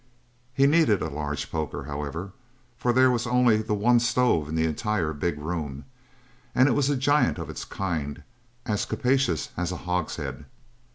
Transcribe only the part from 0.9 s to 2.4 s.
a large poker, however,